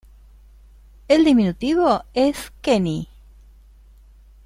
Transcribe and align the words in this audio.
El 1.07 1.25
diminutivo 1.25 2.03
es 2.15 2.51
"Kenny". 2.61 3.07